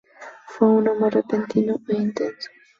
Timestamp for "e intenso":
1.89-2.49